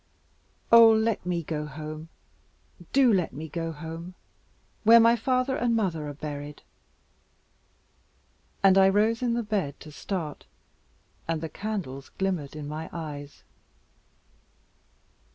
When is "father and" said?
5.15-5.75